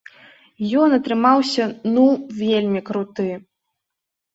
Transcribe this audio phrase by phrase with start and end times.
[0.83, 2.09] Ён атрымаўся, ну,
[2.41, 3.33] вельмі круты!